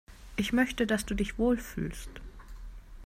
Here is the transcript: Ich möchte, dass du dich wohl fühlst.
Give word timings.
Ich 0.35 0.51
möchte, 0.51 0.87
dass 0.87 1.05
du 1.05 1.13
dich 1.13 1.37
wohl 1.37 1.57
fühlst. 1.57 2.09